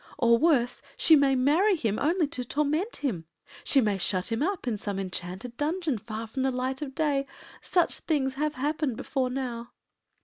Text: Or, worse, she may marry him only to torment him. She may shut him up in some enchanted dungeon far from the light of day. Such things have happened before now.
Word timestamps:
Or, 0.17 0.39
worse, 0.39 0.81
she 0.97 1.15
may 1.15 1.35
marry 1.35 1.75
him 1.75 1.99
only 1.99 2.25
to 2.29 2.43
torment 2.43 2.95
him. 2.95 3.25
She 3.63 3.81
may 3.81 3.99
shut 3.99 4.31
him 4.31 4.41
up 4.41 4.67
in 4.67 4.75
some 4.75 4.97
enchanted 4.97 5.55
dungeon 5.57 5.99
far 5.99 6.25
from 6.25 6.41
the 6.41 6.49
light 6.49 6.81
of 6.81 6.95
day. 6.95 7.27
Such 7.61 7.99
things 7.99 8.33
have 8.33 8.55
happened 8.55 8.97
before 8.97 9.29
now. 9.29 9.73